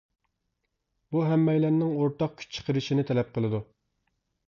[1.11, 3.65] بۇ ھەممەيلەننىڭ ئورتاق كۈچ چىقىرىشىنى تەلەپ قىلىدۇ.